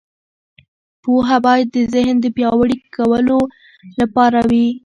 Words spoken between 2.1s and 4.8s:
د پیاوړي کولو لپاره وي.